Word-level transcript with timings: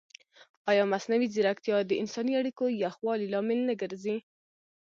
ایا 0.71 0.83
مصنوعي 0.93 1.27
ځیرکتیا 1.33 1.77
د 1.85 1.91
انساني 2.01 2.33
اړیکو 2.41 2.65
یخوالي 2.83 3.27
لامل 3.33 3.59
نه 3.69 3.73
ګرځي؟ 3.81 4.17